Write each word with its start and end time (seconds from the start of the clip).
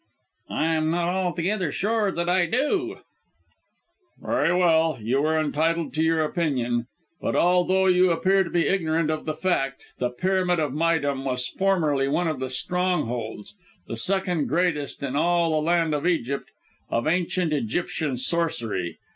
"I 0.49 0.65
am 0.73 0.89
not 0.89 1.09
altogether 1.13 1.71
sure 1.71 2.11
that 2.11 2.27
I 2.27 2.47
do" 2.47 3.01
"Very 4.19 4.51
well; 4.51 4.97
you 4.99 5.23
are 5.23 5.39
entitled 5.39 5.93
to 5.93 6.01
your 6.01 6.23
opinion. 6.23 6.87
But 7.21 7.35
although 7.35 7.85
you 7.85 8.09
appear 8.09 8.43
to 8.43 8.49
be 8.49 8.65
ignorant 8.67 9.11
of 9.11 9.25
the 9.25 9.35
fact, 9.35 9.85
the 9.99 10.09
Pyramid 10.09 10.59
of 10.59 10.71
Méydûm 10.71 11.23
was 11.23 11.47
formerly 11.49 12.07
one 12.07 12.27
of 12.27 12.39
the 12.39 12.49
strong 12.49 13.05
holds 13.05 13.53
the 13.85 13.95
second 13.95 14.47
greatest 14.47 15.03
in 15.03 15.15
all 15.15 15.51
the 15.51 15.67
land 15.67 15.93
of 15.93 16.01
the 16.01 16.17
Nile 16.19 16.43
of 16.89 17.05
Ancient 17.05 17.53
Egyptian 17.53 18.17
sorcery! 18.17 18.97